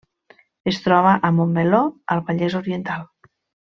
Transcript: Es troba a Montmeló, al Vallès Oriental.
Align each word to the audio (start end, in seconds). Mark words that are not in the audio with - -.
Es 0.71 0.79
troba 0.85 1.11
a 1.29 1.31
Montmeló, 1.39 1.83
al 2.15 2.23
Vallès 2.31 2.57
Oriental. 2.65 3.05